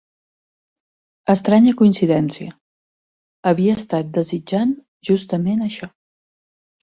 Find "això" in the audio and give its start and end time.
5.67-5.91